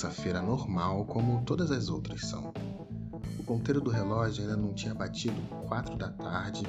terça-feira 0.00 0.40
normal 0.40 1.04
como 1.04 1.42
todas 1.42 1.70
as 1.70 1.90
outras 1.90 2.22
são. 2.22 2.54
O 3.38 3.44
ponteiro 3.44 3.82
do 3.82 3.90
relógio 3.90 4.42
ainda 4.42 4.56
não 4.56 4.72
tinha 4.72 4.94
batido 4.94 5.38
quatro 5.68 5.94
da 5.94 6.08
tarde, 6.08 6.62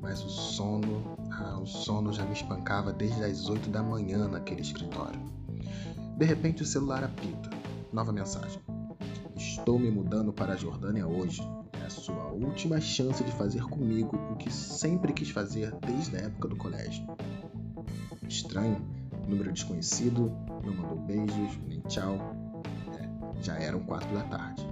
mas 0.00 0.20
o 0.24 0.28
sono, 0.28 1.16
ah, 1.30 1.60
o 1.60 1.66
sono 1.66 2.12
já 2.12 2.24
me 2.24 2.32
espancava 2.32 2.92
desde 2.92 3.22
as 3.22 3.48
oito 3.48 3.70
da 3.70 3.84
manhã 3.84 4.26
naquele 4.26 4.62
escritório. 4.62 5.20
De 6.18 6.24
repente 6.24 6.64
o 6.64 6.66
celular 6.66 7.04
apita. 7.04 7.50
Nova 7.92 8.12
mensagem. 8.12 8.60
Estou 9.36 9.78
me 9.78 9.90
mudando 9.90 10.32
para 10.32 10.54
a 10.54 10.56
Jordânia 10.56 11.06
hoje. 11.06 11.40
É 11.80 11.86
a 11.86 11.90
sua 11.90 12.32
última 12.32 12.80
chance 12.80 13.22
de 13.22 13.30
fazer 13.30 13.62
comigo 13.62 14.16
o 14.32 14.34
que 14.34 14.52
sempre 14.52 15.12
quis 15.12 15.30
fazer 15.30 15.72
desde 15.86 16.16
a 16.16 16.20
época 16.22 16.48
do 16.48 16.56
colégio. 16.56 17.06
Estranho, 18.28 18.84
número 19.28 19.52
desconhecido, 19.52 20.32
não 20.64 20.74
mandou 20.74 20.98
beijos, 20.98 21.60
nem 21.68 21.80
tchau. 21.82 22.41
Já 23.42 23.58
eram 23.58 23.80
quatro 23.80 24.14
da 24.14 24.22
tarde. 24.22 24.64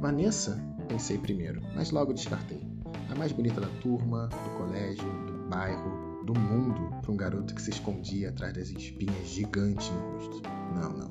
Vanessa, 0.00 0.62
pensei 0.86 1.18
primeiro, 1.18 1.60
mas 1.74 1.90
logo 1.90 2.12
descartei. 2.12 2.62
A 3.10 3.16
mais 3.16 3.32
bonita 3.32 3.60
da 3.60 3.66
turma, 3.82 4.28
do 4.28 4.56
colégio, 4.56 5.04
do 5.26 5.48
bairro, 5.48 6.24
do 6.24 6.38
mundo, 6.38 6.94
para 7.02 7.10
um 7.10 7.16
garoto 7.16 7.52
que 7.54 7.60
se 7.60 7.70
escondia 7.70 8.28
atrás 8.28 8.54
das 8.54 8.68
espinhas 8.68 9.26
gigantes 9.28 9.90
no 9.90 10.12
rosto. 10.12 10.42
Não, 10.72 10.90
não. 10.90 11.10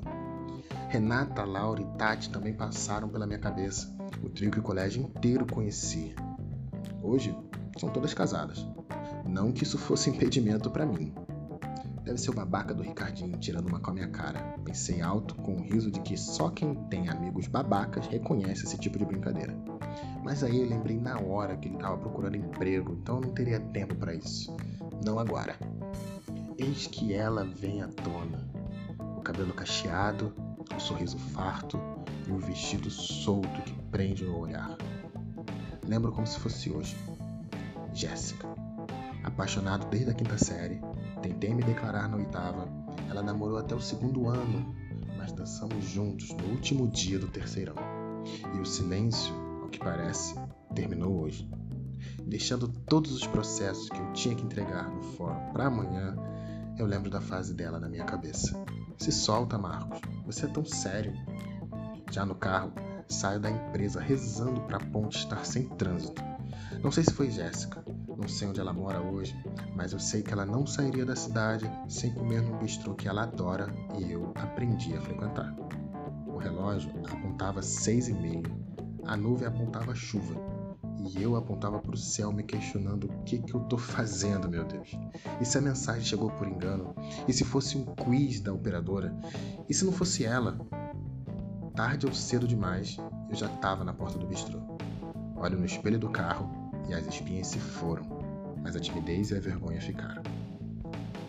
Renata, 0.88 1.44
Laura 1.44 1.82
e 1.82 1.98
Tati 1.98 2.30
também 2.30 2.54
passaram 2.54 3.10
pela 3.10 3.26
minha 3.26 3.38
cabeça. 3.38 3.94
O 4.22 4.30
trio 4.30 4.50
que 4.50 4.58
o 4.58 4.62
colégio 4.62 5.02
inteiro 5.02 5.44
conhecia. 5.44 6.14
Hoje, 7.02 7.36
são 7.78 7.90
todas 7.90 8.14
casadas. 8.14 8.66
Não 9.26 9.52
que 9.52 9.64
isso 9.64 9.76
fosse 9.76 10.08
impedimento 10.08 10.70
para 10.70 10.86
mim. 10.86 11.12
Deve 12.08 12.22
ser 12.22 12.30
o 12.30 12.34
babaca 12.34 12.72
do 12.72 12.82
Ricardinho 12.82 13.36
tirando 13.36 13.68
uma 13.68 13.80
com 13.80 13.90
a 13.90 13.92
minha 13.92 14.08
cara. 14.08 14.40
Pensei 14.64 15.02
alto, 15.02 15.34
com 15.34 15.56
o 15.56 15.62
riso 15.62 15.90
de 15.90 16.00
que 16.00 16.16
só 16.16 16.48
quem 16.48 16.74
tem 16.86 17.06
amigos 17.10 17.46
babacas 17.46 18.06
reconhece 18.06 18.64
esse 18.64 18.78
tipo 18.78 18.96
de 18.96 19.04
brincadeira. 19.04 19.54
Mas 20.24 20.42
aí 20.42 20.58
eu 20.58 20.66
lembrei 20.66 20.98
na 20.98 21.20
hora 21.20 21.54
que 21.54 21.68
ele 21.68 21.74
estava 21.74 21.98
procurando 21.98 22.38
emprego, 22.38 22.94
então 22.94 23.16
eu 23.16 23.20
não 23.20 23.34
teria 23.34 23.60
tempo 23.60 23.94
para 23.94 24.14
isso. 24.14 24.56
Não 25.04 25.18
agora. 25.18 25.54
Eis 26.56 26.86
que 26.86 27.12
ela 27.12 27.44
vem 27.44 27.82
à 27.82 27.88
tona. 27.88 28.48
O 29.18 29.20
cabelo 29.20 29.52
cacheado, 29.52 30.32
o 30.74 30.80
sorriso 30.80 31.18
farto 31.18 31.78
e 32.26 32.32
o 32.32 32.38
vestido 32.38 32.90
solto 32.90 33.60
que 33.64 33.74
prende 33.90 34.24
o 34.24 34.34
olhar. 34.34 34.78
Lembro 35.86 36.10
como 36.10 36.26
se 36.26 36.40
fosse 36.40 36.70
hoje. 36.70 36.96
Jéssica. 37.92 38.48
Apaixonado 39.22 39.86
desde 39.90 40.10
a 40.10 40.14
quinta 40.14 40.38
série, 40.38 40.80
Tentei 41.28 41.52
me 41.52 41.62
declarar 41.62 42.08
na 42.08 42.16
oitava. 42.16 42.66
Ela 43.10 43.22
namorou 43.22 43.58
até 43.58 43.74
o 43.74 43.80
segundo 43.82 44.28
ano, 44.28 44.74
mas 45.18 45.30
dançamos 45.30 45.84
juntos 45.84 46.30
no 46.30 46.46
último 46.46 46.88
dia 46.88 47.18
do 47.18 47.28
terceirão. 47.28 47.74
E 48.54 48.58
o 48.58 48.64
silêncio, 48.64 49.34
ao 49.60 49.68
que 49.68 49.78
parece, 49.78 50.34
terminou 50.74 51.20
hoje. 51.20 51.46
Deixando 52.26 52.66
todos 52.66 53.12
os 53.12 53.26
processos 53.26 53.90
que 53.90 53.98
eu 53.98 54.10
tinha 54.14 54.34
que 54.34 54.42
entregar 54.42 54.88
no 54.88 55.02
fórum 55.02 55.52
para 55.52 55.66
amanhã, 55.66 56.16
eu 56.78 56.86
lembro 56.86 57.10
da 57.10 57.20
frase 57.20 57.52
dela 57.52 57.78
na 57.78 57.90
minha 57.90 58.04
cabeça. 58.04 58.58
Se 58.96 59.12
solta, 59.12 59.58
Marcos. 59.58 60.00
Você 60.24 60.46
é 60.46 60.48
tão 60.48 60.64
sério. 60.64 61.12
Já 62.10 62.24
no 62.24 62.34
carro, 62.34 62.72
saio 63.06 63.38
da 63.38 63.50
empresa 63.50 64.00
rezando 64.00 64.62
para 64.62 64.78
a 64.78 64.86
ponte 64.86 65.18
estar 65.18 65.44
sem 65.44 65.68
trânsito. 65.68 66.22
Não 66.82 66.90
sei 66.90 67.04
se 67.04 67.12
foi 67.12 67.30
Jéssica, 67.30 67.84
não 68.18 68.26
sei 68.26 68.48
onde 68.48 68.58
ela 68.58 68.72
mora 68.72 69.00
hoje, 69.00 69.32
mas 69.76 69.92
eu 69.92 70.00
sei 70.00 70.22
que 70.22 70.32
ela 70.32 70.44
não 70.44 70.66
sairia 70.66 71.06
da 71.06 71.14
cidade 71.14 71.70
sem 71.88 72.12
comer 72.12 72.42
no 72.42 72.58
bistrô 72.58 72.92
que 72.96 73.06
ela 73.06 73.22
adora 73.22 73.72
e 73.96 74.10
eu 74.10 74.32
aprendi 74.34 74.92
a 74.96 75.00
frequentar. 75.00 75.54
O 76.26 76.36
relógio 76.36 76.90
apontava 77.08 77.62
seis 77.62 78.08
e 78.08 78.12
meia, 78.12 78.42
a 79.04 79.16
nuvem 79.16 79.46
apontava 79.46 79.94
chuva 79.94 80.34
e 80.98 81.22
eu 81.22 81.36
apontava 81.36 81.78
para 81.78 81.94
o 81.94 81.96
céu 81.96 82.32
me 82.32 82.42
questionando 82.42 83.04
o 83.04 83.22
que, 83.22 83.38
que 83.38 83.54
eu 83.54 83.60
tô 83.60 83.78
fazendo, 83.78 84.48
meu 84.48 84.64
Deus. 84.64 84.98
E 85.40 85.44
se 85.44 85.56
a 85.56 85.60
mensagem 85.60 86.02
chegou 86.02 86.28
por 86.32 86.48
engano? 86.48 86.96
E 87.28 87.32
se 87.32 87.44
fosse 87.44 87.78
um 87.78 87.84
quiz 87.84 88.40
da 88.40 88.52
operadora? 88.52 89.16
E 89.68 89.72
se 89.72 89.84
não 89.84 89.92
fosse 89.92 90.24
ela? 90.24 90.58
Tarde 91.76 92.04
ou 92.04 92.12
cedo 92.12 92.48
demais, 92.48 92.96
eu 93.30 93.36
já 93.36 93.46
estava 93.46 93.84
na 93.84 93.94
porta 93.94 94.18
do 94.18 94.26
bistrô. 94.26 94.58
Olho 95.36 95.56
no 95.56 95.64
espelho 95.64 96.00
do 96.00 96.10
carro 96.10 96.57
e 96.88 96.94
as 96.94 97.06
espinhas 97.06 97.48
se 97.48 97.58
foram, 97.58 98.04
mas 98.62 98.74
a 98.74 98.80
timidez 98.80 99.30
e 99.30 99.36
a 99.36 99.40
vergonha 99.40 99.80
ficaram. 99.80 100.22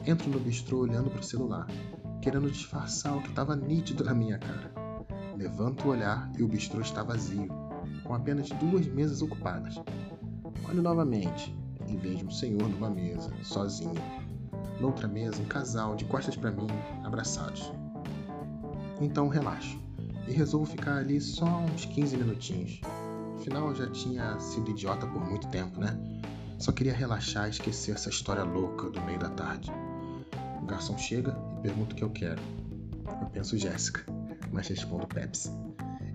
Entro 0.05 0.29
no 0.29 0.39
bistrô 0.39 0.79
olhando 0.79 1.09
para 1.09 1.19
o 1.19 1.23
celular, 1.23 1.67
querendo 2.21 2.49
disfarçar 2.49 3.15
o 3.17 3.21
que 3.21 3.29
estava 3.29 3.55
nítido 3.55 4.03
na 4.03 4.13
minha 4.13 4.37
cara. 4.37 4.71
Levanto 5.37 5.85
o 5.85 5.91
olhar 5.91 6.31
e 6.37 6.43
o 6.43 6.47
bistrô 6.47 6.81
está 6.81 7.03
vazio, 7.03 7.47
com 8.03 8.13
apenas 8.13 8.49
duas 8.49 8.87
mesas 8.87 9.21
ocupadas. 9.21 9.75
Olho 10.67 10.81
novamente 10.81 11.55
e 11.87 11.95
vejo 11.97 12.25
um 12.25 12.31
senhor 12.31 12.67
numa 12.67 12.89
mesa, 12.89 13.31
sozinho. 13.43 14.01
Noutra 14.79 15.07
mesa, 15.07 15.41
um 15.41 15.45
casal 15.45 15.95
de 15.95 16.05
costas 16.05 16.35
para 16.35 16.51
mim, 16.51 16.67
abraçados. 17.03 17.71
Então 19.01 19.27
relaxo 19.27 19.79
e 20.27 20.31
resolvo 20.31 20.65
ficar 20.65 20.97
ali 20.97 21.19
só 21.19 21.45
uns 21.45 21.85
15 21.85 22.17
minutinhos, 22.17 22.81
Afinal, 23.39 23.69
eu 23.69 23.75
já 23.75 23.89
tinha 23.89 24.37
sido 24.37 24.69
idiota 24.69 25.07
por 25.07 25.25
muito 25.25 25.47
tempo, 25.47 25.79
né? 25.79 25.97
Só 26.57 26.73
queria 26.73 26.93
relaxar 26.93 27.47
e 27.47 27.51
esquecer 27.51 27.95
essa 27.95 28.09
história 28.09 28.43
louca 28.43 28.89
do 28.89 29.01
meio 29.01 29.17
da 29.17 29.29
tarde. 29.29 29.71
O 30.61 30.65
garçom 30.65 30.97
chega 30.97 31.33
e 31.57 31.61
pergunta 31.61 31.93
o 31.93 31.95
que 31.95 32.03
eu 32.03 32.09
quero. 32.09 32.41
Eu 33.21 33.29
penso 33.29 33.57
Jéssica, 33.57 34.03
mas 34.51 34.67
respondo 34.67 35.07
Pepsi. 35.07 35.49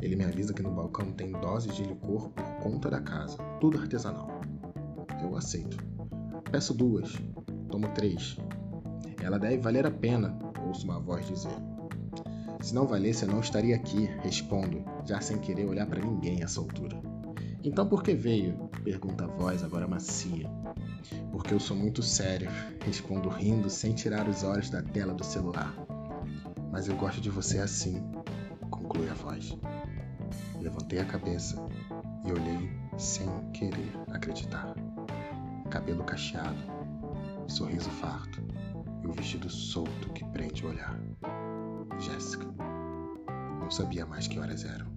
Ele 0.03 0.17
me 0.17 0.25
avisa 0.25 0.53
que 0.53 0.63
no 0.63 0.71
balcão 0.71 1.13
tem 1.13 1.33
doses 1.33 1.75
de 1.75 1.85
licor 1.85 2.29
por 2.29 2.45
conta 2.63 2.91
da 2.91 3.01
casa, 3.01 3.39
tudo 3.59 3.79
artesanal. 3.79 4.29
Eu 5.23 5.35
aceito. 5.35 5.79
Peço 6.53 6.75
duas, 6.75 7.11
tomo 7.71 7.89
três. 7.95 8.37
Ela 9.23 9.39
deve 9.39 9.57
valer 9.57 9.87
a 9.87 9.91
pena, 9.91 10.39
ouço 10.67 10.85
uma 10.85 11.01
voz 11.01 11.27
dizer. 11.27 11.57
Se 12.61 12.75
não 12.75 12.87
valesse, 12.87 13.25
eu 13.25 13.31
não 13.31 13.41
estaria 13.41 13.75
aqui, 13.75 14.11
respondo, 14.23 14.85
já 15.07 15.23
sem 15.23 15.39
querer 15.39 15.65
olhar 15.65 15.87
para 15.87 16.01
ninguém 16.01 16.43
a 16.43 16.45
essa 16.45 16.61
altura. 16.61 17.14
Então 17.65 17.89
por 17.89 18.03
que 18.03 18.13
veio? 18.15 18.69
pergunta 18.85 19.25
a 19.25 19.27
voz 19.27 19.65
agora 19.65 19.89
macia. 19.89 20.47
Porque 21.33 21.55
eu 21.55 21.59
sou 21.59 21.75
muito 21.75 22.03
sério, 22.03 22.51
respondo 22.85 23.31
rindo 23.31 23.71
sem 23.71 23.95
tirar 23.95 24.29
os 24.29 24.45
olhos 24.45 24.69
da 24.69 24.83
tela 24.83 25.15
do 25.15 25.25
celular. 25.25 25.75
Mas 26.71 26.89
eu 26.89 26.97
gosto 26.97 27.23
de 27.23 27.31
você 27.31 27.59
assim, 27.61 28.03
conclui 28.71 29.09
a 29.09 29.15
voz. 29.15 29.57
Levantei 30.61 30.99
a 30.99 31.07
cabeça 31.07 31.57
e 32.27 32.33
olhei 32.33 32.71
sem 32.99 33.27
querer 33.53 33.93
acreditar. 34.13 34.75
Cabelo 35.71 36.05
cacheado, 36.05 36.63
sorriso 37.49 37.89
farto 37.89 38.43
e 39.03 39.07
o 39.07 39.13
vestido 39.13 39.49
solto 39.49 40.11
que 40.13 40.25
prende 40.27 40.67
o 40.67 40.69
olhar. 40.69 41.01
Jéssica. 41.99 42.47
Não 43.59 43.71
sabia 43.71 44.05
mais 44.05 44.29
que 44.29 44.39
horas 44.39 44.67
eram. 44.67 44.94